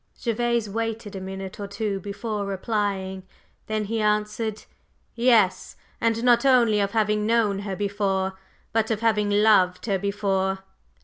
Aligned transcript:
Gervase 0.19 0.67
waited 0.67 1.15
a 1.15 1.21
minute 1.21 1.59
or 1.59 1.67
two 1.67 1.99
before 1.99 2.43
replying; 2.47 3.21
then 3.67 3.85
he 3.85 4.01
answered: 4.01 4.63
"Yes. 5.13 5.75
And 6.01 6.23
not 6.23 6.43
only 6.43 6.79
of 6.79 6.89
having 6.93 7.27
known 7.27 7.59
her 7.59 7.75
before, 7.75 8.33
but 8.73 8.89
of 8.89 9.01
having 9.01 9.29
loved 9.29 9.85
her 9.85 9.99
before. 9.99 10.63